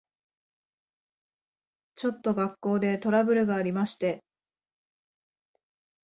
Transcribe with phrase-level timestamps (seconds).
[1.93, 4.23] ちょっと学校でトラブルがありまして。